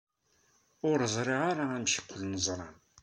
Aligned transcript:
Ur 0.89 0.99
ẓriɣ 1.15 1.41
ara 1.51 1.63
amek 1.75 1.91
ay 1.97 2.01
qqlen 2.03 2.33
ẓran. 2.45 2.75